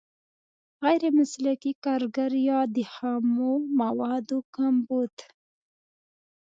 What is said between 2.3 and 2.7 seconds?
یا